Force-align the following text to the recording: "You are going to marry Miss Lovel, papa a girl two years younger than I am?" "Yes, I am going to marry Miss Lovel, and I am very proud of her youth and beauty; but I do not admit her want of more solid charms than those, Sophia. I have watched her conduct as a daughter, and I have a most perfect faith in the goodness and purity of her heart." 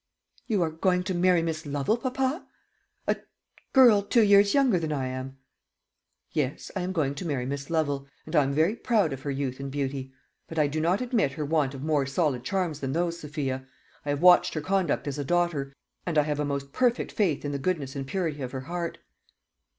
"You 0.47 0.63
are 0.63 0.71
going 0.71 1.03
to 1.03 1.13
marry 1.13 1.43
Miss 1.43 1.63
Lovel, 1.67 1.95
papa 1.95 2.47
a 3.05 3.17
girl 3.71 4.01
two 4.01 4.23
years 4.23 4.55
younger 4.55 4.79
than 4.79 4.91
I 4.91 5.05
am?" 5.05 5.37
"Yes, 6.31 6.71
I 6.75 6.81
am 6.81 6.91
going 6.91 7.13
to 7.13 7.23
marry 7.23 7.45
Miss 7.45 7.69
Lovel, 7.69 8.07
and 8.25 8.35
I 8.35 8.41
am 8.41 8.51
very 8.51 8.75
proud 8.75 9.13
of 9.13 9.21
her 9.21 9.29
youth 9.29 9.59
and 9.59 9.69
beauty; 9.69 10.11
but 10.47 10.57
I 10.57 10.65
do 10.65 10.81
not 10.81 11.01
admit 11.01 11.33
her 11.33 11.45
want 11.45 11.75
of 11.75 11.83
more 11.83 12.07
solid 12.07 12.43
charms 12.43 12.79
than 12.79 12.93
those, 12.93 13.19
Sophia. 13.19 13.67
I 14.03 14.09
have 14.09 14.23
watched 14.23 14.55
her 14.55 14.61
conduct 14.61 15.07
as 15.07 15.19
a 15.19 15.23
daughter, 15.23 15.71
and 16.03 16.17
I 16.17 16.23
have 16.23 16.39
a 16.39 16.45
most 16.45 16.73
perfect 16.73 17.11
faith 17.11 17.45
in 17.45 17.51
the 17.51 17.59
goodness 17.59 17.95
and 17.95 18.07
purity 18.07 18.41
of 18.41 18.53
her 18.53 18.61
heart." 18.61 18.97